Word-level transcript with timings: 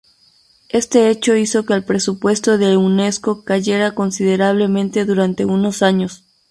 Este 0.69 1.11
hecho 1.11 1.35
hizo 1.35 1.63
que 1.63 1.75
el 1.75 1.83
presupuesto 1.85 2.57
de 2.57 2.75
Unesco 2.75 3.43
cayera 3.43 3.93
considerablemente 3.93 5.05
durante 5.05 5.45
unos 5.45 5.83
años. 5.83 6.25